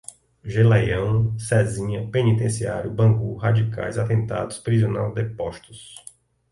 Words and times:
Geleião, 0.43 1.37
Cesinha, 1.37 2.07
Penitenciário, 2.09 2.89
Bangu, 2.89 3.35
radicais, 3.35 3.99
atentados, 3.99 4.57
prisional, 4.57 5.13
depostos 5.13 5.93